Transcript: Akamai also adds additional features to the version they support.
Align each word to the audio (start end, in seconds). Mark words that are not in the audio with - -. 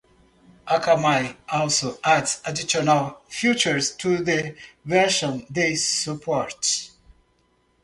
Akamai 0.67 1.35
also 1.47 1.99
adds 2.03 2.41
additional 2.43 3.21
features 3.27 3.95
to 3.97 4.17
the 4.17 4.55
version 4.83 5.45
they 5.47 5.75
support. 5.75 6.89